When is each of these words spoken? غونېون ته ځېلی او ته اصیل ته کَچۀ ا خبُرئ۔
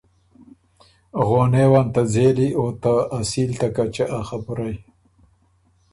غونېون 1.27 1.87
ته 1.93 2.01
ځېلی 2.13 2.49
او 2.59 2.65
ته 2.81 2.93
اصیل 3.19 3.51
ته 3.59 3.67
کَچۀ 3.75 4.05
ا 4.17 4.19
خبُرئ۔ 4.27 4.75